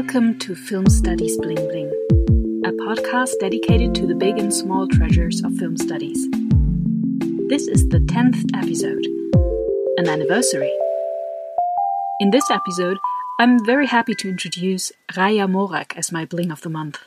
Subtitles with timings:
[0.00, 1.90] Welcome to Film Studies Bling Bling,
[2.64, 6.26] a podcast dedicated to the big and small treasures of film studies.
[7.50, 9.04] This is the 10th episode,
[9.98, 10.72] an anniversary.
[12.18, 12.96] In this episode,
[13.38, 17.00] I'm very happy to introduce Raya Morag as my bling of the month.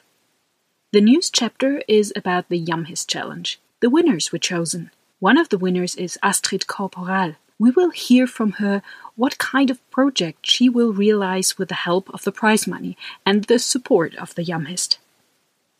[0.92, 3.60] The news chapter is about the IAMHIST Challenge.
[3.80, 4.92] The winners were chosen.
[5.20, 7.38] One of the winners is Astrid Korporaal.
[7.64, 8.82] We will hear from her
[9.16, 13.46] what kind of project she will realize with the help of the prize money and
[13.46, 14.98] the support of the IAMHIST.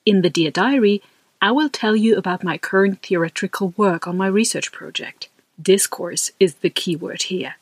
[0.06, 1.02] In the Dear Diary,
[1.42, 5.28] I will tell you about my current theoretical work on my research project.
[5.62, 7.56] Discourse is the key word here.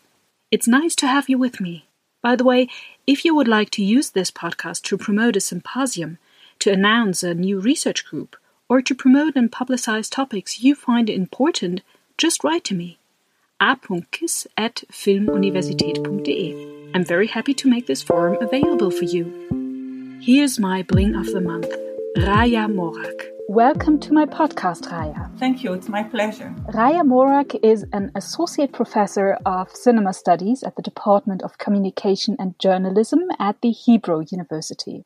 [0.52, 1.88] It's nice to have you with me.
[2.22, 2.68] By the way,
[3.08, 6.20] if you would like to use this podcast to promote a symposium,
[6.60, 8.36] to announce a new research group,
[8.70, 11.82] or to promote and publicize topics you find important,
[12.20, 13.00] just write to me.
[13.62, 16.92] a.kiss at filmuniversität.de.
[16.96, 20.20] I'm very happy to make this forum available for you.
[20.22, 21.70] Here's my bling of the month,
[22.18, 23.24] Raya Morag.
[23.48, 25.30] Welcome to my podcast, Raya.
[25.38, 26.54] Thank you, it's my pleasure.
[26.74, 32.58] Raya Morag is an associate professor of cinema studies at the Department of Communication and
[32.60, 35.06] Journalism at the Hebrew University.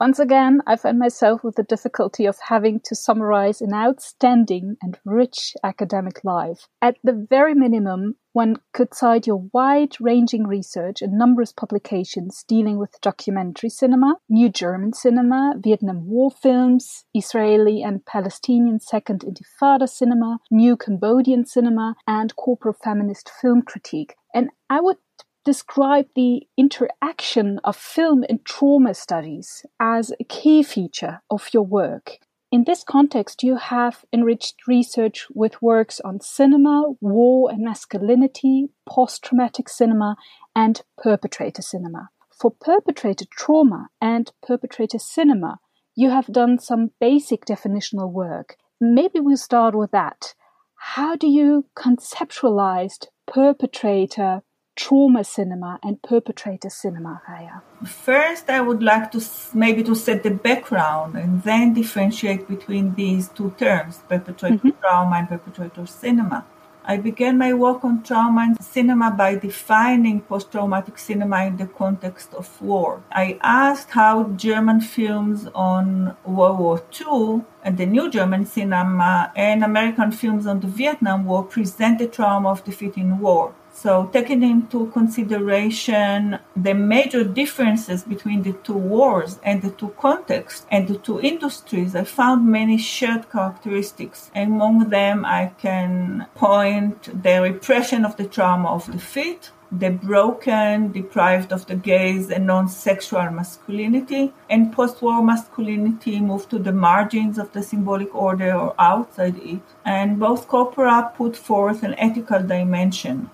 [0.00, 4.98] Once again, I find myself with the difficulty of having to summarize an outstanding and
[5.04, 6.68] rich academic life.
[6.80, 12.78] At the very minimum, one could cite your wide ranging research and numerous publications dealing
[12.78, 20.38] with documentary cinema, new German cinema, Vietnam War films, Israeli and Palestinian Second Intifada cinema,
[20.50, 24.14] new Cambodian cinema, and corporate feminist film critique.
[24.34, 24.98] And I would
[25.44, 32.18] describe the interaction of film and trauma studies as a key feature of your work.
[32.52, 39.22] In this context, you have enriched research with works on cinema, war and masculinity, post
[39.22, 40.16] traumatic cinema,
[40.54, 42.08] and perpetrator cinema.
[42.36, 45.60] For perpetrator trauma and perpetrator cinema,
[45.94, 48.56] you have done some basic definitional work.
[48.80, 50.34] Maybe we'll start with that.
[50.74, 54.42] How do you conceptualize perpetrator
[54.80, 57.60] trauma cinema and perpetrator cinema, Raya?
[57.84, 59.20] First, I would like to
[59.52, 64.80] maybe to set the background and then differentiate between these two terms, perpetrator mm-hmm.
[64.80, 66.46] trauma and perpetrator cinema.
[66.82, 71.66] I began my work on trauma and cinema by defining post traumatic cinema in the
[71.66, 73.02] context of war.
[73.12, 79.62] I asked how German films on World War II and the new German cinema and
[79.62, 83.54] American films on the Vietnam War present the trauma of defeat in war.
[83.72, 90.66] So, taking into consideration the major differences between the two wars and the two contexts
[90.70, 94.30] and the two industries, I found many shared characteristics.
[94.34, 101.52] Among them, I can point the repression of the trauma of defeat, the broken, deprived
[101.52, 107.62] of the gaze and non-sexual masculinity, and post-war masculinity moved to the margins of the
[107.62, 109.62] symbolic order or outside it.
[109.84, 113.30] And both corpora put forth an ethical dimension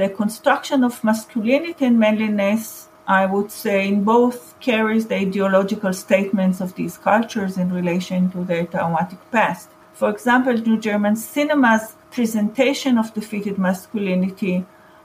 [0.00, 6.62] the construction of masculinity and manliness, I would say, in both carries the ideological statements
[6.62, 9.68] of these cultures in relation to their traumatic past.
[9.92, 14.64] For example, New German cinema's presentation of defeated masculinity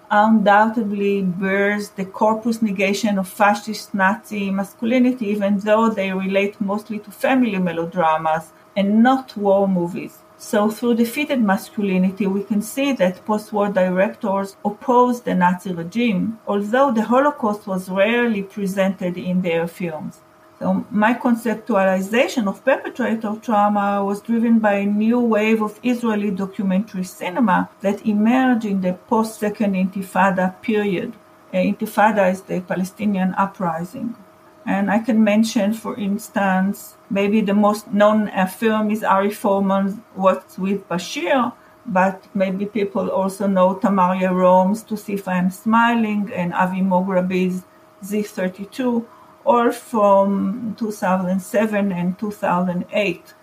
[0.09, 7.11] undoubtedly bears the corpus negation of fascist Nazi masculinity, even though they relate mostly to
[7.11, 10.19] family melodramas and not war movies.
[10.37, 16.39] So, through defeated masculinity, we can see that post war directors opposed the Nazi regime,
[16.45, 20.19] although the Holocaust was rarely presented in their films.
[20.59, 27.03] So, my conceptualization of perpetrator trauma was driven by a new wave of Israeli documentary
[27.03, 31.13] cinema that emerged in the post Second Intifada period.
[31.53, 34.15] Uh, Intifada is the Palestinian uprising.
[34.65, 39.99] And I can mention, for instance, maybe the most known uh, film is Ari Folman's
[40.15, 41.53] Waltz with Bashir,
[41.85, 47.61] but maybe people also know Tamar Yarom's To See If I'm Smiling and Avi Mograbi's
[48.03, 49.05] Z32,
[49.45, 53.33] all from 2007 and 2008.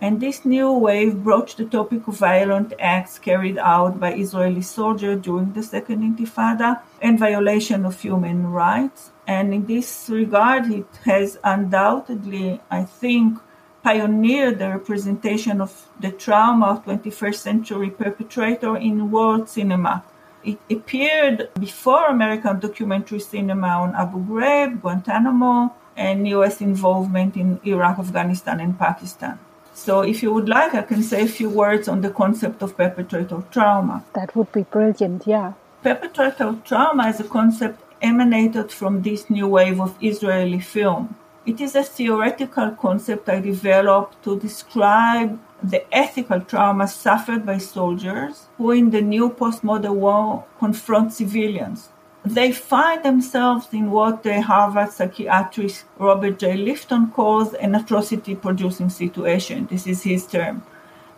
[0.00, 5.22] And this new wave broached the topic of violent acts carried out by Israeli soldiers
[5.22, 9.11] during the Second Intifada and violation of human rights.
[9.26, 13.38] And in this regard, it has undoubtedly, I think,
[13.82, 20.04] pioneered the representation of the trauma of 21st century perpetrator in world cinema.
[20.44, 27.98] It appeared before American documentary cinema on Abu Ghraib, Guantanamo, and US involvement in Iraq,
[27.98, 29.38] Afghanistan, and Pakistan.
[29.74, 32.76] So, if you would like, I can say a few words on the concept of
[32.76, 34.04] perpetrator trauma.
[34.14, 35.54] That would be brilliant, yeah.
[35.82, 41.16] Perpetrator trauma as a concept emanated from this new wave of Israeli film.
[41.46, 48.48] It is a theoretical concept I developed to describe the ethical trauma suffered by soldiers
[48.58, 51.88] who, in the new postmodern war, confront civilians.
[52.24, 56.56] They find themselves in what the Harvard psychiatrist Robert J.
[56.56, 59.66] Lifton calls an atrocity producing situation.
[59.66, 60.62] This is his term.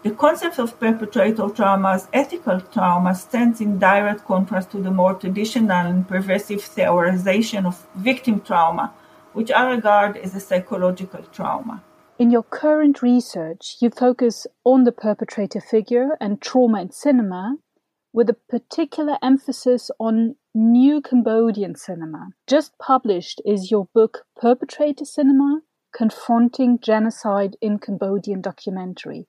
[0.04, 5.14] The concept of perpetrator trauma as ethical trauma stands in direct contrast to the more
[5.14, 8.92] traditional and pervasive theorization of victim trauma,
[9.32, 11.82] which I regard as a psychological trauma.
[12.18, 17.56] In your current research, you focus on the perpetrator figure and trauma in cinema,
[18.12, 22.28] with a particular emphasis on new Cambodian cinema.
[22.46, 25.62] Just published is your book Perpetrator Cinema
[25.96, 29.26] Confronting Genocide in Cambodian Documentary.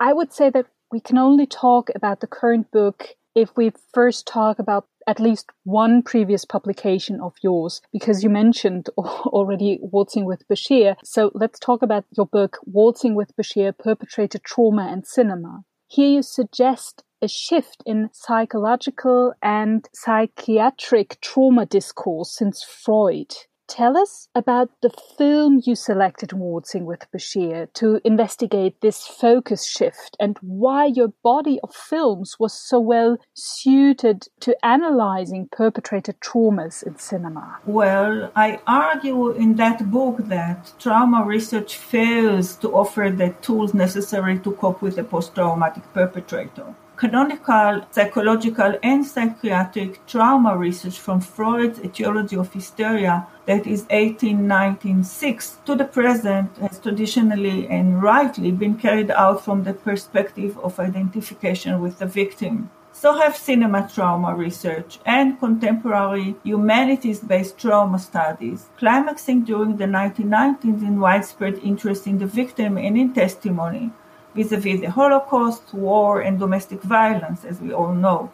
[0.00, 4.26] I would say that we can only talk about the current book if we first
[4.26, 10.46] talk about at least one previous publication of yours, because you mentioned already Waltzing with
[10.48, 10.96] Bashir.
[11.04, 15.64] So let's talk about your book, Waltzing with Bashir Perpetrator Trauma and Cinema.
[15.88, 23.32] Here you suggest a shift in psychological and psychiatric trauma discourse since Freud.
[23.74, 30.16] Tell us about the film you selected Waltzing with Bashir to investigate this focus shift
[30.20, 37.00] and why your body of films was so well suited to analyzing perpetrated traumas in
[37.00, 37.58] cinema.
[37.66, 44.38] Well, I argue in that book that trauma research fails to offer the tools necessary
[44.38, 51.78] to cope with a post traumatic perpetrator canonical psychological and psychiatric trauma research from Freud's
[51.80, 59.10] etiology of hysteria that is 1896 to the present has traditionally and rightly been carried
[59.10, 62.70] out from the perspective of identification with the victim.
[62.92, 70.80] So have cinema trauma research and contemporary humanities based trauma studies, climaxing during the 1990s
[70.80, 73.92] in widespread interest in the victim and in testimony,
[74.34, 78.30] vis-a-vis the Holocaust, war, and domestic violence, as we all know.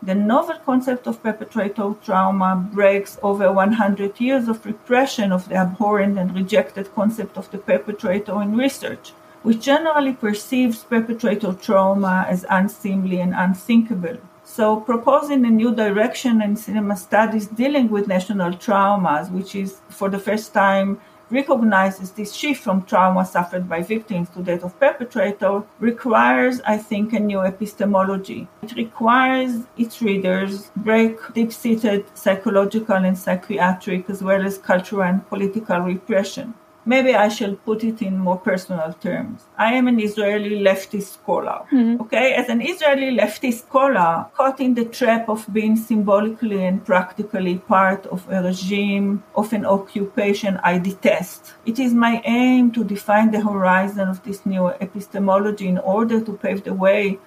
[0.00, 6.16] The novel concept of perpetrator trauma breaks over 100 years of repression of the abhorrent
[6.18, 9.12] and rejected concept of the perpetrator in research,
[9.42, 14.18] which generally perceives perpetrator trauma as unseemly and unthinkable.
[14.44, 20.08] So, proposing a new direction in cinema studies dealing with national traumas, which is for
[20.08, 21.00] the first time
[21.30, 27.12] recognizes this shift from trauma suffered by victims to that of perpetrator requires, I think,
[27.12, 28.48] a new epistemology.
[28.62, 35.80] It requires its readers break deep-seated psychological and psychiatric as well as cultural and political
[35.80, 36.54] repression.
[36.84, 39.44] Maybe I shall put it in more personal terms.
[39.58, 41.66] I am an Israeli leftist scholar.
[41.70, 42.00] Mm-hmm.
[42.02, 47.58] Okay, as an Israeli leftist scholar, caught in the trap of being symbolically and practically
[47.58, 51.54] part of a regime, of an occupation I detest.
[51.66, 56.32] It is my aim to define the horizon of this new epistemology in order to
[56.32, 57.18] pave the way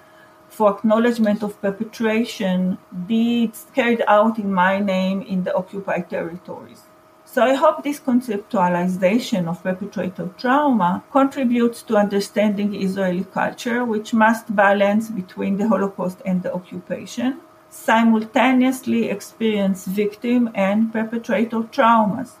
[0.52, 2.76] for acknowledgement of perpetration
[3.06, 6.82] deeds carried out in my name in the occupied territories.
[7.32, 14.54] So I hope this conceptualization of perpetrator trauma contributes to understanding Israeli culture, which must
[14.54, 17.40] balance between the Holocaust and the occupation,
[17.70, 22.32] simultaneously experience victim and perpetrator traumas.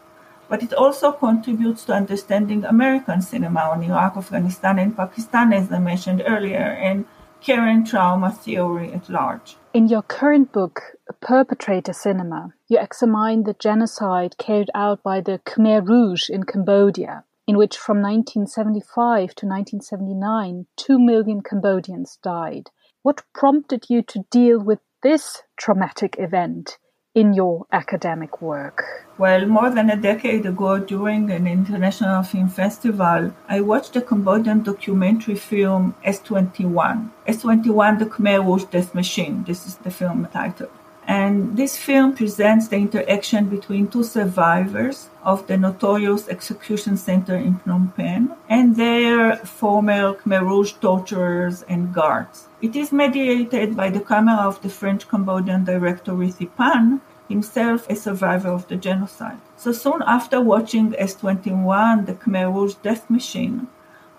[0.50, 5.78] But it also contributes to understanding American cinema on Iraq, Afghanistan, and Pakistan, as I
[5.78, 7.06] mentioned earlier, and
[7.44, 9.56] current trauma theory at large.
[9.74, 10.80] In your current book,
[11.20, 17.56] Perpetrator Cinema, you examine the genocide carried out by the Khmer Rouge in Cambodia, in
[17.56, 22.70] which from 1975 to 1979, 2 million Cambodians died.
[23.02, 26.78] What prompted you to deal with this traumatic event
[27.14, 28.84] in your academic work?
[29.18, 34.62] Well, more than a decade ago, during an international film festival, I watched a Cambodian
[34.62, 37.10] documentary film S21.
[37.28, 39.44] S21, the Khmer Rouge Death Machine.
[39.44, 40.70] This is the film title.
[41.12, 47.60] And this film presents the interaction between two survivors of the notorious execution center in
[47.60, 52.48] Phnom Penh and their former Khmer Rouge torturers and guards.
[52.62, 57.94] It is mediated by the camera of the French Cambodian director Rithy Panh, himself a
[57.94, 59.40] survivor of the genocide.
[59.56, 63.68] So soon after watching S21, the Khmer Rouge Death Machine,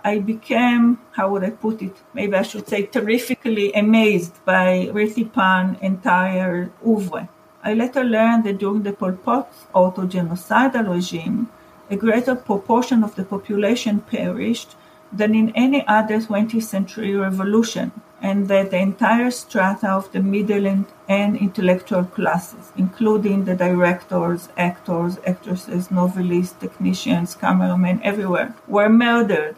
[0.05, 1.95] I became, how would I put it?
[2.13, 7.29] Maybe I should say terrifically amazed by Rithy Panh's entire oeuvre.
[7.63, 11.47] I later learned that during the Pol Pot auto-genocidal regime,
[11.89, 14.75] a greater proportion of the population perished
[15.13, 17.91] than in any other 20th century revolution,
[18.21, 24.49] and that the entire strata of the middle and, and intellectual classes, including the directors,
[24.57, 29.55] actors, actresses, novelists, technicians, cameramen, everywhere, were murdered,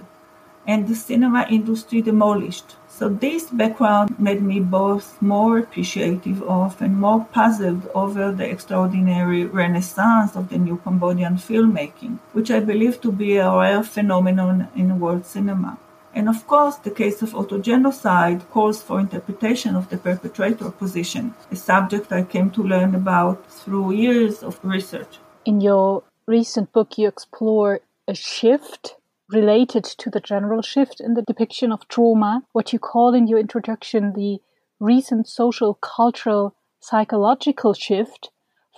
[0.68, 2.76] and the cinema industry demolished.
[2.88, 9.46] So this background made me both more appreciative of and more puzzled over the extraordinary
[9.46, 15.00] renaissance of the new Cambodian filmmaking, which I believe to be a rare phenomenon in
[15.00, 15.78] world cinema.
[16.14, 21.58] And of course, the case of autogenocide calls for interpretation of the perpetrator position, a
[21.58, 25.20] subject I came to learn about through years of research.
[25.44, 28.96] In your recent book, you explore a shift
[29.30, 33.40] related to the general shift in the depiction of trauma, what you call in your
[33.40, 34.40] introduction the
[34.80, 38.30] recent social, cultural, psychological shift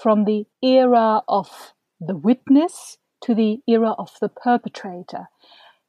[0.02, 5.28] from the era of the witness to the era of the perpetrator.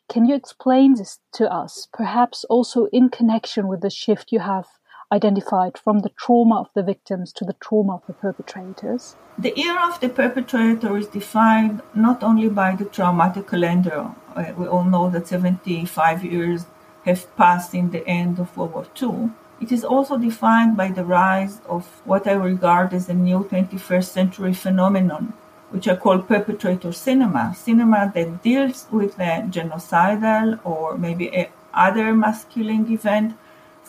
[0.09, 4.67] Can you explain this to us, perhaps also in connection with the shift you have
[5.11, 9.17] identified from the trauma of the victims to the trauma of the perpetrators?
[9.39, 14.11] The era of the perpetrator is defined not only by the traumatic calendar.
[14.35, 16.67] Uh, we all know that 75 years
[17.05, 19.31] have passed in the end of World War II.
[19.61, 24.05] It is also defined by the rise of what I regard as a new 21st
[24.05, 25.33] century phenomenon,
[25.71, 32.45] which I call perpetrator cinema, cinema that deals with a genocidal or maybe other mass
[32.45, 33.37] killing event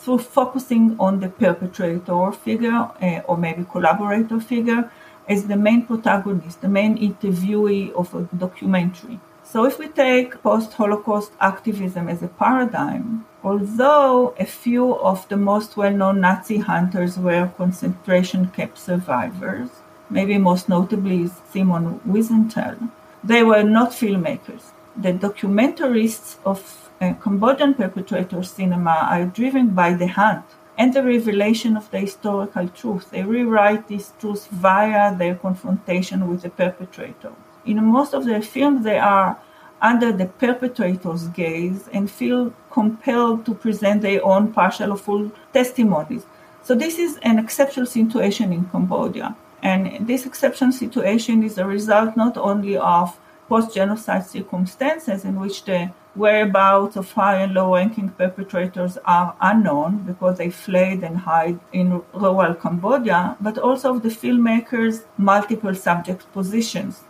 [0.00, 4.90] through focusing on the perpetrator figure uh, or maybe collaborator figure
[5.28, 9.20] as the main protagonist, the main interviewee of a documentary.
[9.44, 15.76] So if we take post-Holocaust activism as a paradigm, although a few of the most
[15.76, 19.70] well-known Nazi hunters were concentration camp survivors,
[20.08, 22.90] maybe most notably Simon Wiesenthal,
[23.22, 24.70] they were not filmmakers.
[24.96, 30.44] The documentarists of Cambodian perpetrator cinema are driven by the hunt
[30.76, 33.10] and the revelation of the historical truth.
[33.10, 37.32] They rewrite these truths via their confrontation with the perpetrator.
[37.64, 39.38] In most of their films, they are
[39.80, 46.26] under the perpetrator's gaze and feel compelled to present their own partial or full testimonies.
[46.62, 49.36] So, this is an exceptional situation in Cambodia.
[49.62, 55.64] And this exceptional situation is a result not only of post genocide circumstances in which
[55.64, 61.58] the whereabouts of high and low ranking perpetrators are unknown because they fled and hide
[61.72, 67.04] in rural Cambodia, but also of the filmmakers' multiple subject positions.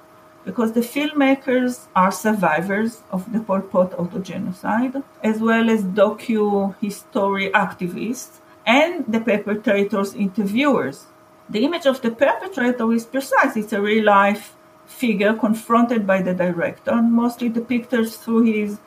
[0.45, 7.51] Because the filmmakers are survivors of the Pol Pot autogenocide, as well as docu history
[7.51, 11.07] activists and the perpetrators' interviewers.
[11.49, 16.35] The image of the perpetrator is precise, it's a real life figure confronted by the
[16.35, 18.79] director, mostly depicted through his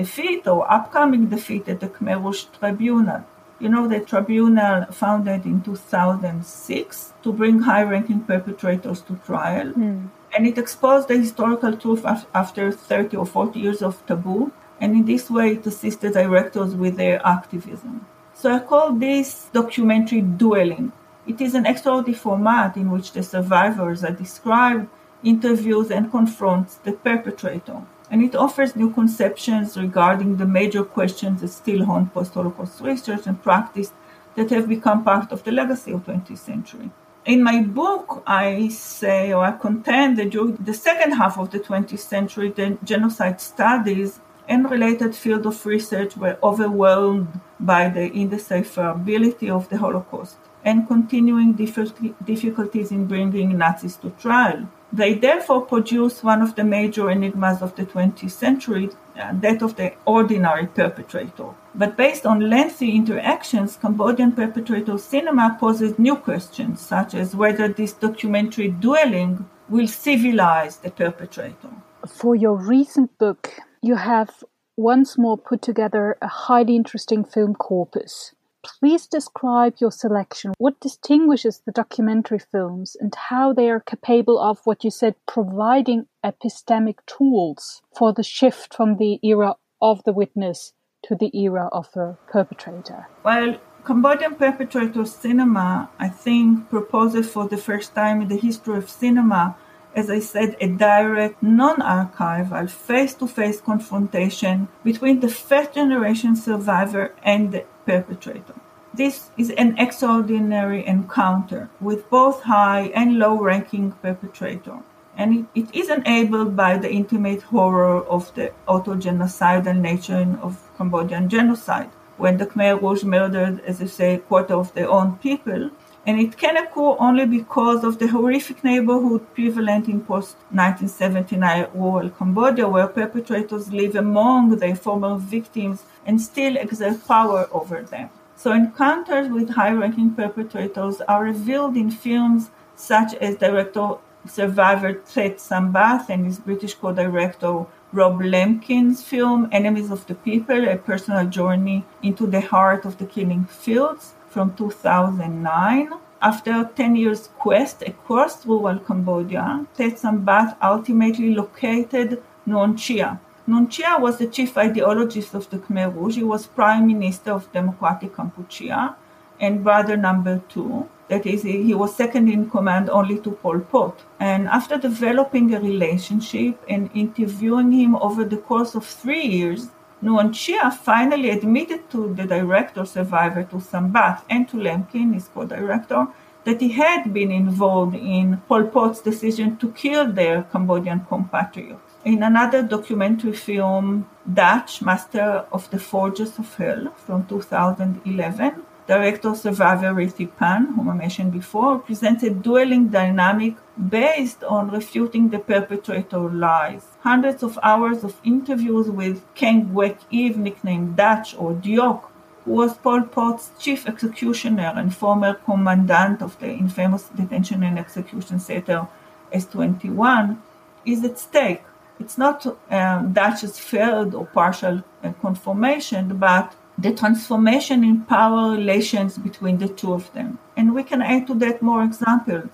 [0.00, 3.22] defeat or upcoming defeat at the Khmer Rouge Tribunal.
[3.62, 9.68] You know, the tribunal founded in 2006 to bring high ranking perpetrators to trial.
[9.72, 10.08] Mm.
[10.34, 12.04] And it exposed the historical truth
[12.42, 14.52] after 30 or 40 years of taboo.
[14.80, 18.06] And in this way, it assisted directors with their activism.
[18.32, 20.92] So I call this documentary dueling.
[21.26, 24.88] It is an extraordinary format in which the survivors are described,
[25.22, 31.48] interviews, and confronts the perpetrator and it offers new conceptions regarding the major questions that
[31.48, 33.92] still haunt post Holocaust research and practice
[34.34, 36.90] that have become part of the legacy of 20th century.
[37.26, 41.60] In my book, I say or I contend that during the second half of the
[41.60, 49.48] 20th century, the genocide studies and related field of research were overwhelmed by the indecipherability
[49.48, 54.68] of the Holocaust and continuing difficulties in bringing Nazis to trial.
[54.92, 59.76] They therefore produce one of the major enigmas of the 20th century, uh, that of
[59.76, 61.54] the ordinary perpetrator.
[61.74, 67.92] But based on lengthy interactions, Cambodian perpetrator cinema poses new questions, such as whether this
[67.92, 71.70] documentary dueling will civilize the perpetrator.
[72.08, 74.42] For your recent book, you have
[74.76, 78.34] once more put together a highly interesting film corpus.
[78.62, 80.52] Please describe your selection.
[80.58, 86.06] What distinguishes the documentary films and how they are capable of what you said, providing
[86.24, 90.72] epistemic tools for the shift from the era of the witness
[91.04, 93.08] to the era of the perpetrator?
[93.24, 98.90] Well, Cambodian perpetrator cinema, I think, proposes for the first time in the history of
[98.90, 99.56] cinema,
[99.94, 106.36] as I said, a direct, non archival, face to face confrontation between the first generation
[106.36, 108.56] survivor and the perpetrator.
[109.02, 114.78] This is an extraordinary encounter with both high and low ranking perpetrator.
[115.16, 121.28] And it, it is enabled by the intimate horror of the auto-genocidal nature of Cambodian
[121.28, 125.70] genocide, when the Khmer Rouge murdered, as I say, a quarter of their own people.
[126.06, 132.10] And it can occur only because of the horrific neighborhood prevalent in post 1979 rural
[132.10, 138.08] Cambodia, where perpetrators live among their former victims and still exert power over them.
[138.34, 146.08] So encounters with high-ranking perpetrators are revealed in films such as director survivor Thet Sambath
[146.08, 152.26] and his British co-director Rob Lemkin's film Enemies of the People, a personal journey into
[152.26, 155.90] the heart of the killing fields from 2009.
[156.22, 163.18] After 10 years quest across rural Cambodia, Thet Sambath ultimately located Nuon Chea,
[163.50, 166.14] Nuon Chea was the chief ideologist of the Khmer Rouge.
[166.16, 168.94] He was prime minister of Democratic Kampuchea
[169.40, 170.88] and brother number two.
[171.08, 173.98] That is, he was second in command only to Pol Pot.
[174.20, 179.70] And after developing a relationship and interviewing him over the course of three years,
[180.02, 186.06] Nuon Chea finally admitted to the director survivor Thet Sambath and to Lemkin, his co-director,
[186.44, 191.82] that he had been involved in Pol Pot's decision to kill their Cambodian compatriots.
[192.04, 199.94] In another documentary film, Duch, Master of the Forges of Hell, from 2011, director survivor
[199.94, 203.54] Rithy Panh, whom I mentioned before, presents a dueling dynamic
[203.88, 206.82] based on refuting the perpetrator lies.
[207.02, 212.02] Hundreds of hours of interviews with Kaing Guek Eav, nicknamed Duch or Diok,
[212.44, 218.40] who was Pol Pot's chief executioner and former commandant of the infamous detention and execution
[218.40, 218.88] center
[219.32, 220.36] S21,
[220.84, 221.62] is at stake.
[222.00, 229.18] It's not um, Duch's failed or partial uh, conformation, but the transformation in power relations
[229.18, 230.38] between the two of them.
[230.56, 232.50] And we can add to that more examples.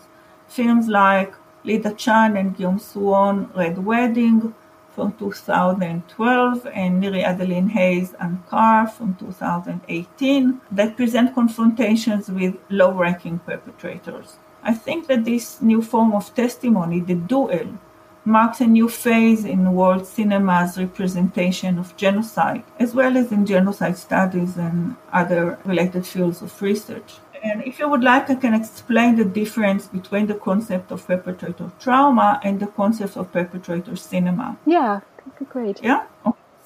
[0.49, 4.54] Films like Lida Chan and Guillaume Suon, Red Wedding
[4.95, 13.38] from 2012, and Neary Adeline Hay's Angkar from 2018 that present confrontations with low ranking
[13.40, 14.38] perpetrators.
[14.62, 17.78] I think that this new form of testimony, the duel,
[18.26, 23.97] marks a new phase in world cinema's representation of genocide, as well as in genocide
[23.97, 27.15] studies and other related fields of research.
[27.43, 31.71] And if you would like, I can explain the difference between the concept of perpetrator
[31.78, 34.58] trauma and the concept of perpetrator cinema.
[34.67, 35.00] Yeah,
[35.49, 35.80] great.
[35.82, 36.06] Yeah?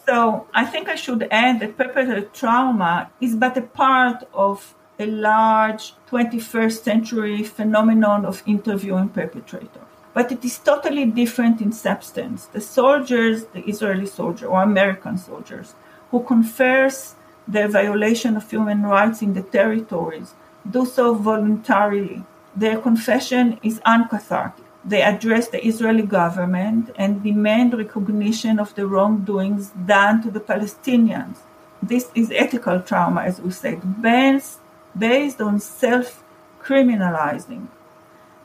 [0.06, 5.06] So I think I should add that perpetrator trauma is but a part of a
[5.06, 12.46] large 21st century phenomenon of interviewing perpetrators but it is totally different in substance.
[12.46, 15.74] The soldiers, the Israeli soldier or American soldiers,
[16.10, 17.14] who confess
[17.46, 20.34] their violation of human rights in the territories,
[20.68, 22.24] do so voluntarily.
[22.54, 24.64] Their confession is uncathartic.
[24.84, 31.36] They address the Israeli government and demand recognition of the wrongdoings done to the Palestinians.
[31.82, 36.24] This is ethical trauma, as we said, based on self
[36.62, 37.68] criminalizing.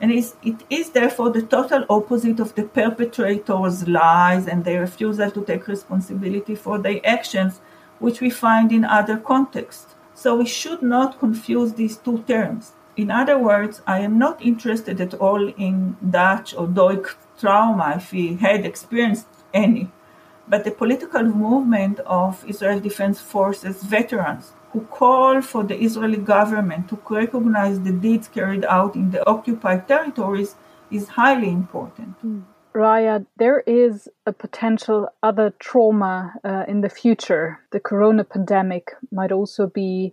[0.00, 5.44] And it is therefore the total opposite of the perpetrator's lies and their refusal to
[5.44, 7.60] take responsibility for their actions,
[7.98, 9.94] which we find in other contexts.
[10.14, 12.72] So we should not confuse these two terms.
[12.96, 18.10] In other words, I am not interested at all in Dutch or Duch trauma if
[18.10, 19.90] he had experienced any,
[20.48, 26.90] but the political movement of Israel Defense Forces veterans who call for the Israeli government
[26.90, 30.54] to recognize the deeds carried out in the occupied territories
[30.90, 32.14] is highly important.
[32.22, 32.42] Mm.
[32.74, 37.60] Raya, there is a potential other trauma uh, in the future.
[37.72, 40.12] The corona pandemic might also be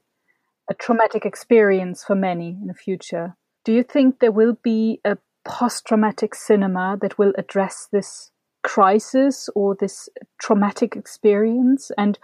[0.72, 3.36] a traumatic experience for many in the future.
[3.66, 8.32] Do you think there will be a post traumatic cinema that will address this
[8.64, 10.08] crisis or this
[10.40, 11.92] traumatic experience?
[11.98, 12.18] And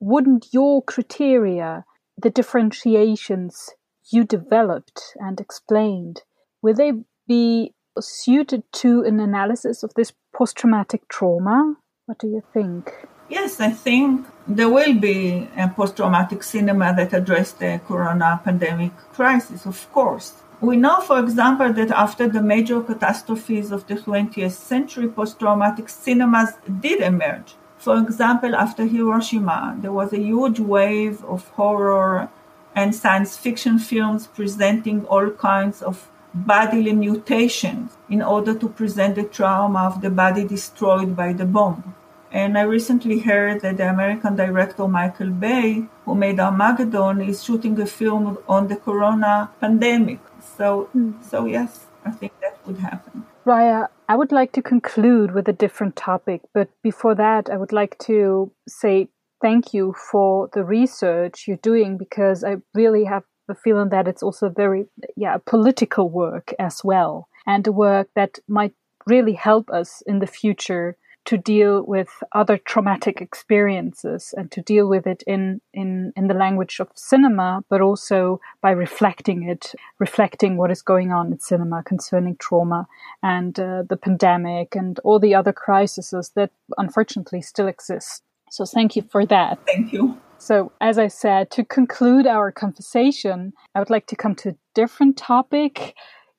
[0.00, 1.84] wouldn't your criteria,
[2.20, 3.70] the differentiations
[4.10, 6.22] you developed and explained,
[6.62, 6.92] will they
[7.28, 11.76] be suited to an analysis of this post traumatic trauma?
[12.06, 13.06] What do you think?
[13.28, 18.96] Yes, I think there will be a post traumatic cinema that address the corona pandemic
[19.12, 20.32] crisis, of course.
[20.60, 25.88] We know, for example, that after the major catastrophes of the 20th century, post traumatic
[25.88, 27.54] cinemas did emerge.
[27.80, 32.28] For example, after Hiroshima, there was a huge wave of horror
[32.76, 39.24] and science fiction films presenting all kinds of bodily mutations in order to present the
[39.24, 41.94] trauma of the body destroyed by the bomb.
[42.30, 47.80] And I recently heard that the American director Michael Bay, who made Armageddon, is shooting
[47.80, 50.20] a film on the corona pandemic.
[50.58, 51.14] So, mm.
[51.24, 53.24] so yes, I think that would happen.
[53.50, 57.72] Raya, I would like to conclude with a different topic, but before that, I would
[57.72, 59.08] like to say
[59.42, 64.22] thank you for the research you're doing because I really have the feeling that it's
[64.22, 64.86] also very,
[65.16, 68.74] yeah, political work as well, and a work that might
[69.08, 74.88] really help us in the future to deal with other traumatic experiences and to deal
[74.88, 80.56] with it in, in, in the language of cinema, but also by reflecting it, reflecting
[80.56, 82.86] what is going on in cinema concerning trauma
[83.22, 88.22] and uh, the pandemic and all the other crises that unfortunately still exist.
[88.50, 89.58] So thank you for that.
[89.66, 90.18] Thank you.
[90.38, 94.56] So, as I said, to conclude our conversation, I would like to come to a
[94.74, 95.94] different topic.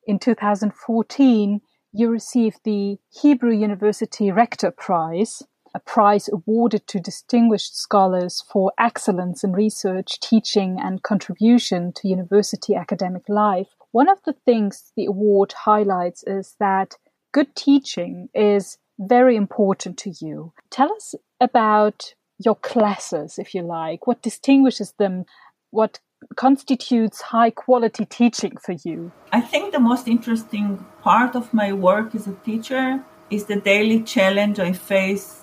[0.08, 1.62] In 2014,
[1.94, 9.44] you received the Hebrew University Rector Prize, a prize awarded to distinguished scholars for excellence
[9.44, 13.70] in research, teaching, and contribution to university academic life.
[13.92, 16.96] One of the things the award highlights is that
[17.34, 20.54] good teaching is very important to you.
[20.70, 24.08] Tell us about your classes, if you like.
[24.08, 25.26] What distinguishes them?
[25.72, 26.00] What
[26.36, 29.12] constitutes high quality teaching for you?
[29.32, 34.02] I think the most interesting part of my work as a teacher is the daily
[34.02, 35.42] challenge I face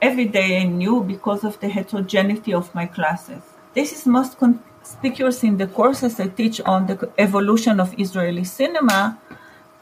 [0.00, 3.42] every day anew because of the heterogeneity of my classes.
[3.74, 9.18] This is most conspicuous in the courses I teach on the evolution of Israeli cinema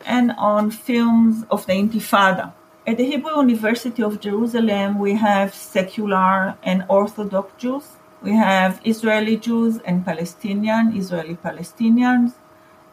[0.06, 2.52] and on films of the Intifada.
[2.86, 7.84] At the Hebrew University of Jerusalem, we have secular and Orthodox Jews
[8.22, 12.32] we have Israeli Jews and Palestinian, Israeli Palestinians,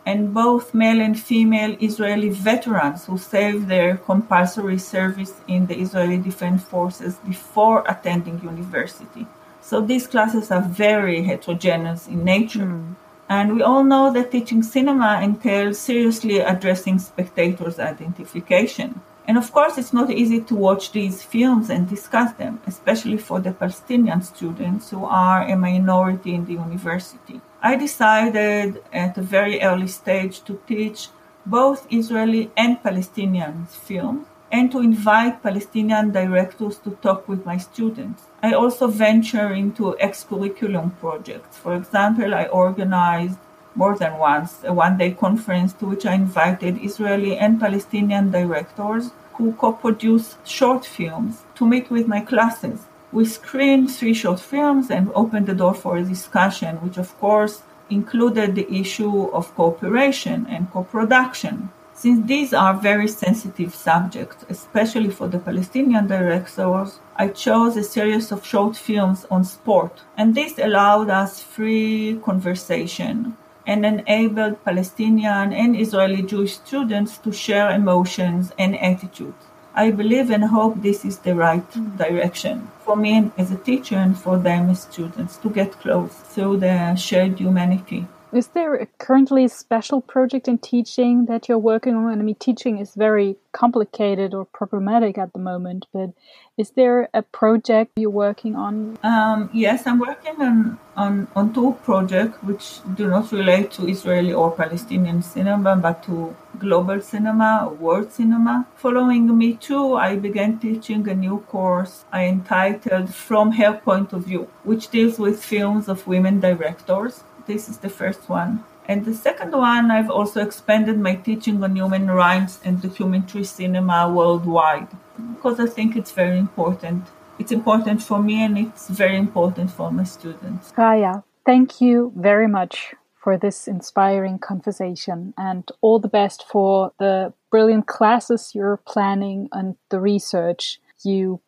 [0.05, 6.17] and both male and female Israeli veterans who served their compulsory service in the Israeli
[6.17, 9.27] Defense Forces before attending university.
[9.61, 12.59] So these classes are very heterogeneous in nature.
[12.59, 12.95] Mm.
[13.27, 19.01] And we all know that teaching cinema entails seriously addressing spectators' identification.
[19.27, 23.41] And of course, it's not easy to watch these films and discuss them, especially for
[23.41, 27.41] the Palestinian students who are a minority in the university.
[27.61, 31.09] I decided at a very early stage to teach
[31.45, 38.23] both Israeli and Palestinian films and to invite Palestinian directors to talk with my students.
[38.41, 41.57] I also venture into ex curriculum projects.
[41.57, 43.39] For example, I organized
[43.77, 49.11] more than once a one day conference to which I invited Israeli and Palestinian directors
[49.33, 52.79] who co produced short films to meet with my classes.
[53.11, 57.61] We screened three short films and opened the door for a discussion, which of course
[57.89, 61.69] included the issue of cooperation and co production.
[61.93, 68.31] Since these are very sensitive subjects, especially for the Palestinian directors, I chose a series
[68.31, 73.35] of short films on sport, and this allowed us free conversation
[73.67, 79.43] and enabled Palestinian and Israeli Jewish students to share emotions and attitudes.
[79.75, 81.97] I believe and hope this is the right mm.
[81.97, 86.57] direction for me as a teacher and for them as students to get close through
[86.57, 88.07] the shared humanity.
[88.33, 92.19] Is there currently a special project in teaching that you're working on?
[92.19, 96.09] I mean, teaching is very complicated or problematic at the moment, but
[96.57, 98.97] is there a project you're working on?
[99.01, 104.33] Um, yes, I'm working on, on, on two projects which do not relate to Israeli
[104.33, 108.67] or Palestinian cinema, but to global cinema, world cinema.
[108.75, 114.25] Following Me Too, I began teaching a new course I entitled From Her Point of
[114.25, 117.23] View, which deals with films of women directors.
[117.47, 118.65] This is the first one.
[118.89, 124.11] And the second one, I've also expanded my teaching on human rights and documentary cinema
[124.11, 124.89] worldwide
[125.35, 127.05] because I think it's very important.
[127.39, 130.73] It's important for me and it's very important for my students.
[130.73, 137.33] Raya, thank you very much for this inspiring conversation and all the best for the
[137.49, 141.41] brilliant classes you're planning and the research you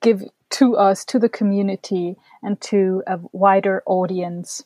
[0.00, 4.64] give to us, to the community, and to a wider audience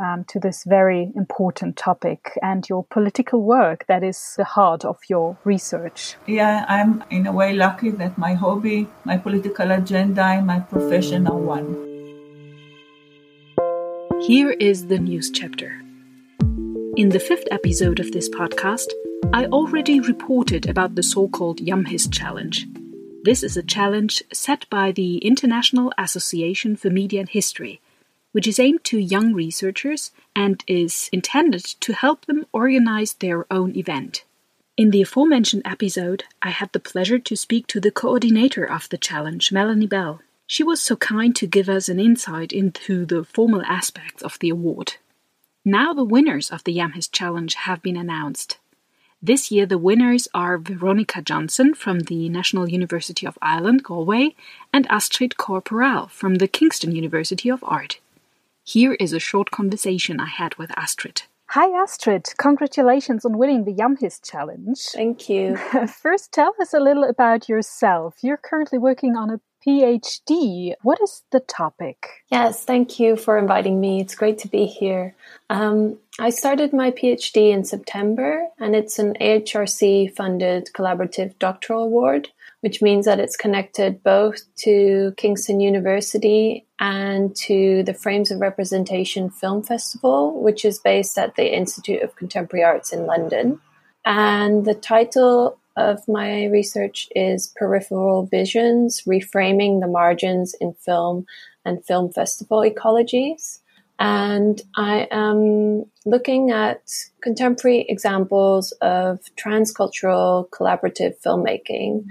[0.00, 4.98] um, to this very important topic and your political work that is the heart of
[5.08, 6.16] your research.
[6.26, 11.26] Yeah, I'm in a way lucky that my hobby, my political agenda, and my profession
[11.26, 11.86] are one.
[14.22, 15.80] Here is the news chapter.
[16.96, 18.90] In the fifth episode of this podcast,
[19.32, 22.66] I already reported about the so called IAMHIST Challenge.
[23.22, 27.80] This is a challenge set by the International Association for Media and History
[28.32, 33.76] which is aimed to young researchers and is intended to help them organize their own
[33.76, 34.24] event.
[34.76, 38.98] In the aforementioned episode, I had the pleasure to speak to the coordinator of the
[38.98, 40.20] challenge, Melanie Bell.
[40.46, 44.48] She was so kind to give us an insight into the formal aspects of the
[44.48, 44.94] award.
[45.64, 48.56] Now the winners of the IAMHIST challenge have been announced.
[49.22, 54.34] This year, the winners are Veronica Johnson from the National University of Ireland, Galway,
[54.72, 58.00] and Astrid Korporaal from the Kingston University of Art.
[58.72, 61.22] Here is a short conversation I had with Astrid.
[61.48, 62.28] Hi, Astrid.
[62.38, 64.78] Congratulations on winning the IAMHIST Challenge.
[64.94, 65.56] Thank you.
[66.00, 68.18] First, tell us a little about yourself.
[68.22, 70.74] You're currently working on a PhD.
[70.82, 72.22] What is the topic?
[72.30, 74.00] Yes, thank you for inviting me.
[74.00, 75.16] It's great to be here.
[75.50, 82.28] Um, I started my PhD in September, and it's an AHRC funded collaborative doctoral award
[82.60, 89.30] which means that it's connected both to Kingston University and to the Frames of Representation
[89.30, 93.60] Film Festival, which is based at the Institute of Contemporary Arts in London.
[94.04, 101.26] And the title of my research is Peripheral Visions Reframing the Margins in Film
[101.64, 103.60] and Film Festival Ecologies.
[103.98, 106.80] And I am looking at
[107.20, 112.04] contemporary examples of transcultural collaborative filmmaking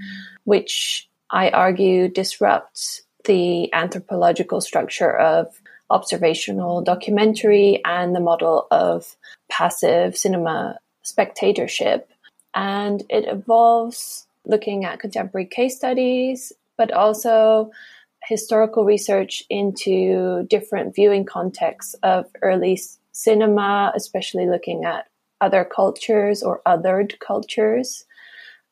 [0.49, 5.45] which I argue disrupts the anthropological structure of
[5.91, 9.15] observational documentary and the model of
[9.47, 12.09] passive cinema spectatorship.
[12.55, 17.69] And it involves looking at contemporary case studies, but also
[18.23, 22.81] historical research into different viewing contexts of early
[23.11, 25.05] cinema, especially looking at
[25.41, 28.05] other cultures or othered cultures.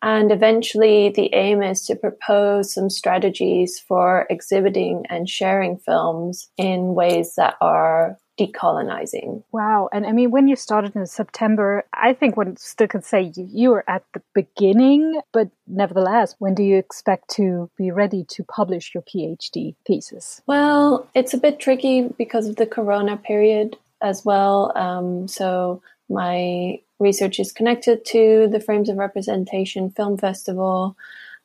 [0.01, 6.93] And eventually, the aim is to propose some strategies for exhibiting and sharing films in
[6.93, 9.43] ways that are decolonizing.
[9.51, 9.89] Wow.
[9.91, 13.49] And I mean, when you started in September, I think one still can say you,
[13.51, 18.43] you were at the beginning, but nevertheless, when do you expect to be ready to
[18.43, 20.41] publish your PhD thesis?
[20.45, 24.71] Well, it's a bit tricky because of the corona period as well.
[24.77, 30.95] Um, so my research is connected to the Frames of Representation Film Festival,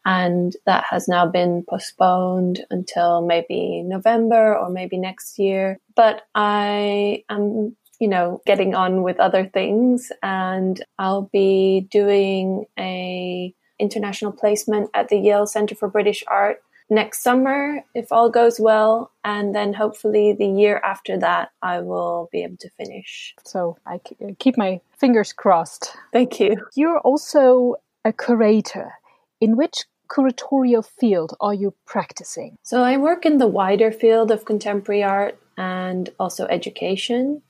[0.05, 5.79] and that has now been postponed until maybe November or maybe next year.
[5.95, 13.55] But I am, you know, getting on with other things, and I'll be doing a
[13.79, 16.63] international placement at the Yale Center for British Art
[16.93, 22.29] next summer if all goes well and then hopefully the year after that i will
[22.31, 23.35] be able to finish.
[23.45, 23.99] So i
[24.39, 25.97] keep my fingers crossed.
[26.13, 26.57] Thank you.
[26.77, 28.93] You're also a curator.
[29.41, 32.57] In which curatorial field are you practicing?
[32.63, 37.43] So i work in the wider field of contemporary art and also education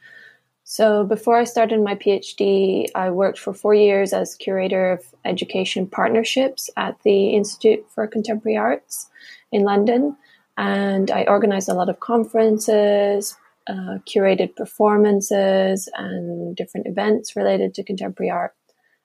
[0.65, 5.87] so before I started my PhD, I worked for four years as curator of education
[5.87, 9.09] partnerships at the Institute for Contemporary Arts
[9.51, 10.17] in London.
[10.57, 17.85] And I organized a lot of conferences, uh, curated performances, and different events related to
[17.85, 18.55] contemporary art.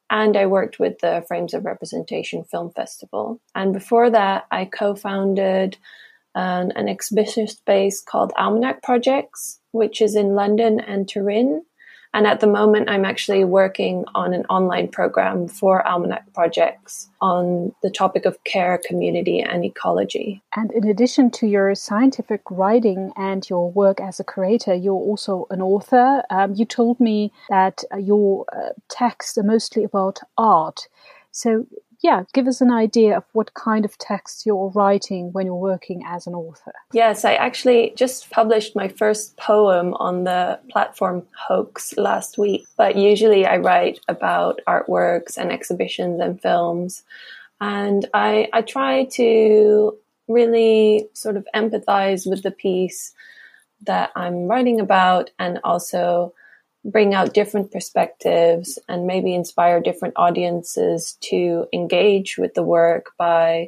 [0.09, 3.41] And I worked with the Frames of Representation Film Festival.
[3.55, 5.77] And before that, I co founded
[6.37, 11.63] an, an exhibition space called Almanac Projects, which is in London and Turin.
[12.13, 17.73] And at the moment, I'm actually working on an online program for Almanac projects on
[17.83, 20.41] the topic of care, community, and ecology.
[20.55, 25.47] And in addition to your scientific writing and your work as a curator, you're also
[25.49, 26.23] an author.
[26.29, 30.87] Um, you told me that your uh, texts are mostly about art.
[31.31, 31.67] So,
[32.01, 36.03] yeah, give us an idea of what kind of text you're writing when you're working
[36.05, 36.73] as an author.
[36.93, 42.67] Yes, I actually just published my first poem on the platform Hoax last week.
[42.77, 47.03] But usually I write about artworks and exhibitions and films.
[47.59, 53.13] And I, I try to really sort of empathize with the piece
[53.85, 56.33] that I'm writing about and also
[56.85, 63.67] bring out different perspectives and maybe inspire different audiences to engage with the work by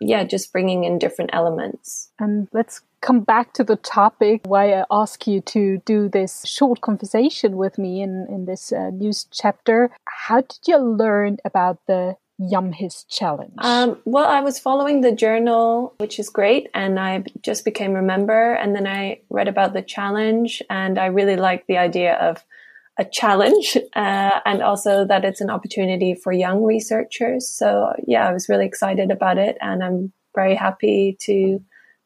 [0.00, 2.10] yeah just bringing in different elements.
[2.18, 4.42] And let's come back to the topic.
[4.44, 8.90] Why i ask you to do this short conversation with me in in this uh,
[8.90, 9.90] news chapter.
[10.04, 13.52] How did you learn about the IAMHIST challenge?
[13.58, 18.02] Um, well, I was following the journal, which is great, and I just became a
[18.02, 18.54] member.
[18.54, 22.44] And then I read about the challenge, and I really liked the idea of
[22.98, 27.48] a challenge, uh, and also that it's an opportunity for young researchers.
[27.48, 31.60] So, yeah, I was really excited about it, and I'm very happy to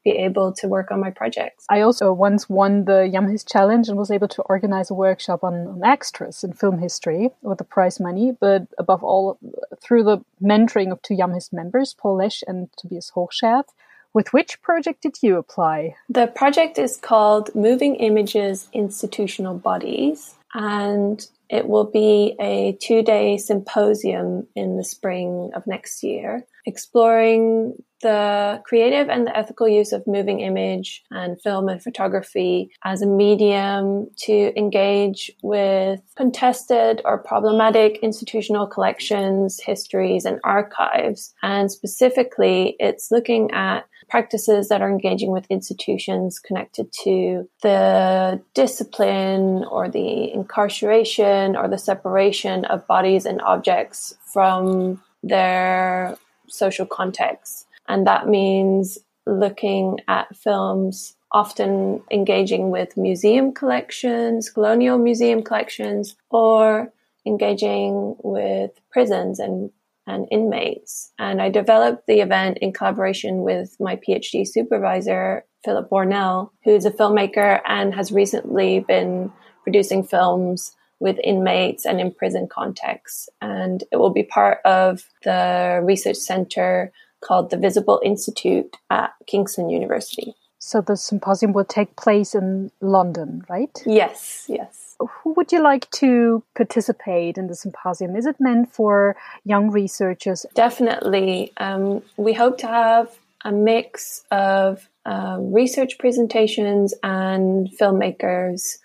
[0.04, 1.64] be able to work on my projects.
[1.70, 5.54] I also once won the IAMHIST Challenge and was able to organize a workshop on,
[5.66, 9.38] on extras in film history with the prize money, but above all,
[9.82, 13.64] through the mentoring of two IAMHIST members, Paul Lesch and Tobias Hochscherf.
[14.12, 15.96] With which project did you apply?
[16.08, 20.36] The project is called Moving Images Institutional Bodies.
[20.54, 27.74] And It will be a two day symposium in the spring of next year, exploring
[28.04, 33.06] the creative and the ethical use of moving image and film and photography as a
[33.06, 41.34] medium to engage with contested or problematic institutional collections, histories, and archives.
[41.42, 49.64] And specifically, it's looking at practices that are engaging with institutions connected to the discipline
[49.64, 57.66] or the incarceration or the separation of bodies and objects from their social context.
[57.94, 66.92] And that means looking at films often engaging with museum collections, colonial museum collections, or
[67.24, 69.70] engaging with prisons and,
[70.08, 71.12] and inmates.
[71.20, 76.90] And I developed the event in collaboration with my PhD supervisor, Philip Bornell, who's a
[76.90, 79.30] filmmaker and has recently been
[79.62, 83.28] producing films with inmates and in prison contexts.
[83.40, 86.90] And it will be part of the research center
[87.24, 90.34] called the Visible Institute at Kingston University.
[90.58, 93.82] So the symposium will take place in London, right?
[93.84, 94.96] Yes, yes.
[94.98, 98.16] Who would you like to participate in the symposium?
[98.16, 100.46] Is it meant for young researchers?
[100.54, 101.52] Definitely.
[101.58, 103.10] Um, we hope to have
[103.44, 108.78] a mix of um, research presentations and filmmakers,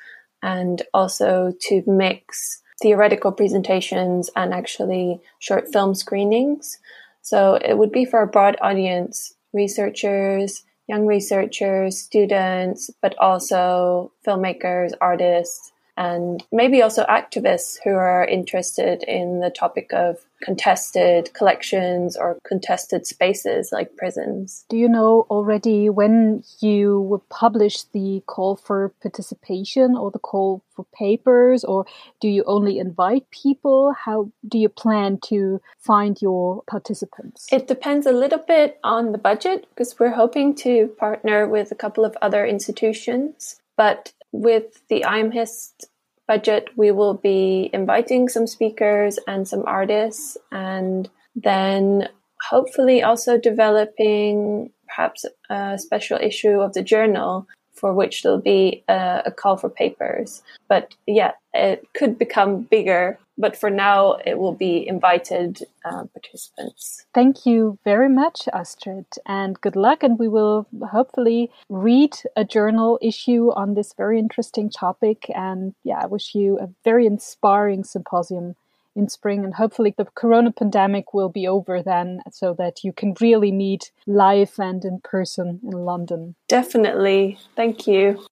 [0.43, 6.77] and also to mix theoretical presentations and actually short film screenings.
[7.21, 14.91] So it would be for a broad audience, researchers, young researchers, students, but also filmmakers,
[14.99, 22.37] artists, and maybe also activists who are interested in the topic of contested collections or
[22.47, 24.63] contested spaces like prisons.
[24.69, 30.63] Do you know already when you will publish the call for participation or the call
[30.73, 31.85] for papers, or
[32.21, 33.93] do you only invite people?
[34.05, 37.47] How do you plan to find your participants?
[37.51, 41.75] It depends a little bit on the budget because we're hoping to partner with a
[41.75, 43.59] couple of other institutions.
[43.75, 45.85] But with the IAMHIST
[46.29, 52.07] budget, we will be inviting some speakers and some artists, and then
[52.47, 57.47] hopefully also developing perhaps a special issue of the journal
[57.79, 60.41] for which there'll be a, a, call for papers.
[60.67, 63.17] But yeah, it could become bigger.
[63.37, 67.05] But for now, it will be invited uh, participants.
[67.13, 70.03] Thank you very much, Astrid, and good luck.
[70.03, 75.31] And we will hopefully read a journal issue on this very interesting topic.
[75.33, 78.55] And yeah, I wish you a very inspiring symposium
[78.95, 83.13] in spring and hopefully the corona pandemic will be over then so that you can
[83.21, 86.35] really meet live and in person in London.
[86.47, 87.37] Definitely.
[87.55, 88.25] Thank you.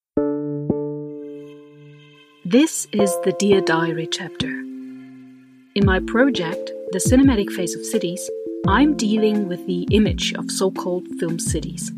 [2.46, 4.48] This is the Dear Diary chapter.
[4.48, 8.30] In my project, The Cinematic Face of Cities,
[8.68, 11.92] I'm dealing with the image of so called film cities.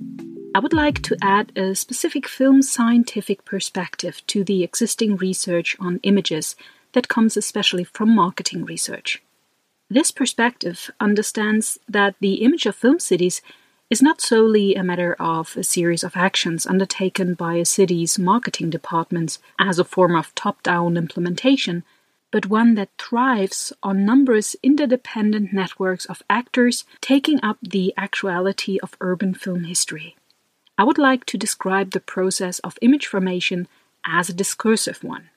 [0.56, 6.00] I would like to add a specific film scientific perspective to the existing research on
[6.02, 6.56] images
[6.94, 9.22] that comes especially from marketing research.
[9.90, 13.42] This perspective understands that the image of film cities
[13.90, 18.70] is not solely a matter of a series of actions undertaken by a city's marketing
[18.70, 21.84] departments as a form of top down implementation,
[22.32, 28.96] but one that thrives on numerous interdependent networks of actors taking up the actuality of
[29.02, 30.16] urban film history.
[30.78, 33.68] I would like to describe the process of image formation
[34.06, 35.30] as a discursive one.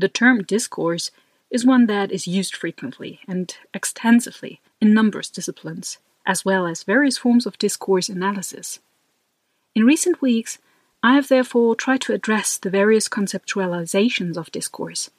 [0.00, 1.10] The term discourse
[1.50, 7.18] is one that is used frequently and extensively in numerous disciplines, as well as various
[7.18, 8.78] forms of discourse analysis.
[9.74, 10.56] In recent weeks,
[11.02, 15.10] I have therefore tried to address the various conceptualizations of discourse.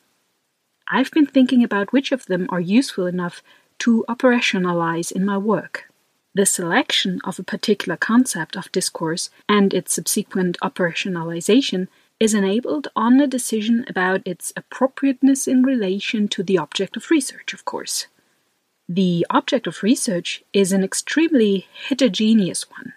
[0.87, 3.43] I've been thinking about which of them are useful enough
[3.79, 5.91] to operationalize in my work.
[6.33, 11.87] The selection of a particular concept of discourse and its subsequent operationalization
[12.21, 17.51] is enabled on a decision about its appropriateness in relation to the object of research,
[17.51, 18.05] of course.
[18.87, 22.93] The object of research is an extremely heterogeneous one.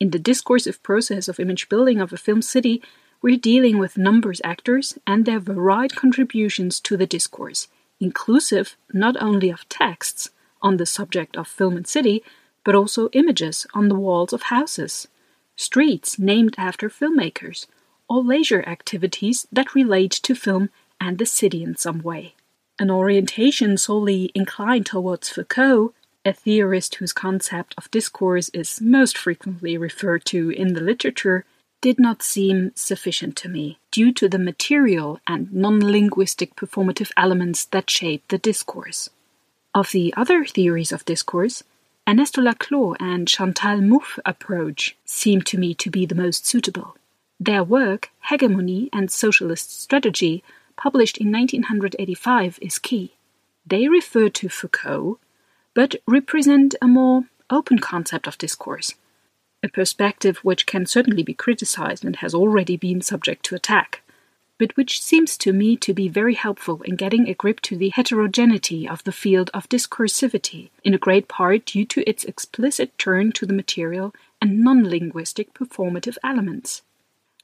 [0.00, 2.82] In the discursive process of image building of a film city,
[3.22, 7.68] we're dealing with numbers actors and their varied contributions to the discourse,
[8.00, 10.30] inclusive not only of texts
[10.60, 12.24] on the subject of film and city,
[12.64, 15.06] but also images on the walls of houses,
[15.54, 17.66] streets named after filmmakers,
[18.08, 22.34] or leisure activities that relate to film and the city in some way.
[22.78, 25.92] An orientation solely inclined towards Foucault,
[26.24, 31.44] a theorist whose concept of discourse is most frequently referred to in the literature,
[31.80, 37.66] did not seem sufficient to me, due to the material and non linguistic performative elements
[37.66, 39.10] that shape the discourse.
[39.74, 41.62] Of the other theories of discourse,
[42.08, 46.96] Ernesto Laclau and Chantal Mouffe approach seem to me to be the most suitable.
[47.40, 50.42] Their work, Hegemony and Socialist Strategy,
[50.76, 53.14] published in 1985, is key.
[53.66, 55.18] They refer to Foucault,
[55.74, 58.94] but represent a more open concept of discourse
[59.64, 64.02] a perspective which can certainly be criticized and has already been subject to attack,
[64.58, 67.88] but which seems to me to be very helpful in getting a grip to the
[67.88, 73.32] heterogeneity of the field of discursivity, in a great part due to its explicit turn
[73.32, 76.82] to the material and non linguistic performative elements.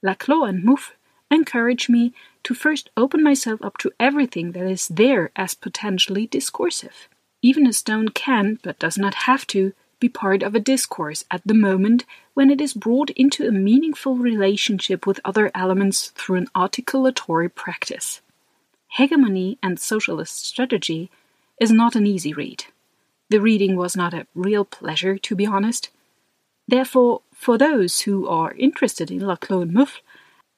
[0.05, 0.93] Laclau and Mouffe
[1.31, 7.09] encourage me to first open myself up to everything that is there as potentially discursive.
[7.43, 11.43] Even a stone can, but does not have to, be part of a discourse at
[11.45, 16.49] the moment when it is brought into a meaningful relationship with other elements through an
[16.57, 18.23] articulatory practice.
[18.89, 21.11] Hegemony and Socialist Strategy
[21.61, 22.65] is not an easy read.
[23.29, 25.91] The reading was not a real pleasure, to be honest.
[26.67, 30.01] Therefore, for those who are interested in Laclau and Mouffe,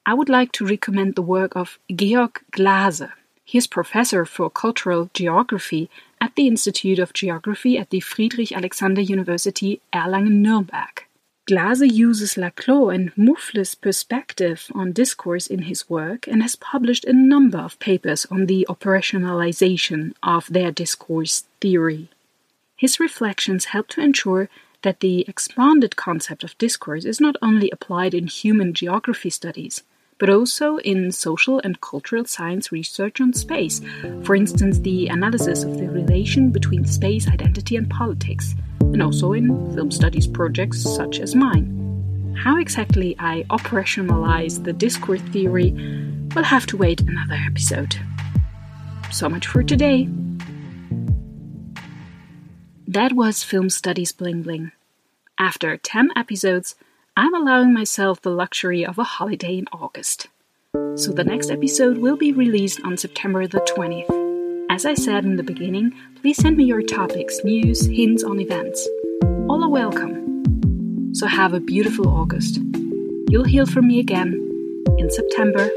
[0.04, 3.12] I would like to recommend the work of Georg Glasze.
[3.44, 5.88] He is professor for cultural geography
[6.20, 11.04] at the Institute of Geography at the Friedrich Alexander University Erlangen-Nuremberg.
[11.48, 17.12] Glasze uses Laclau and Mouffe's perspective on discourse in his work and has published a
[17.12, 22.08] number of papers on the operationalization of their discourse theory.
[22.76, 24.48] His reflections help to ensure
[24.82, 29.82] that the expanded concept of discourse is not only applied in human geography studies,
[30.18, 33.80] but also in social and cultural science research on space,
[34.22, 39.48] for instance, the analysis of the relation between space, identity, and politics, and also in
[39.74, 42.34] film studies projects such as mine.
[42.38, 45.72] How exactly I operationalize the discourse theory
[46.34, 47.96] will have to wait another episode.
[49.10, 50.08] So much for today.
[52.92, 54.70] That was Film Studies Bling Bling.
[55.38, 56.74] After 10 episodes,
[57.16, 60.26] I'm allowing myself the luxury of a holiday in August.
[60.96, 64.66] So the next episode will be released on September the 20th.
[64.70, 68.86] As I said in the beginning, please send me your topics, news, hints on events.
[69.48, 71.14] All are welcome.
[71.14, 72.60] So have a beautiful August.
[73.30, 74.34] You'll hear from me again
[74.98, 75.70] in September.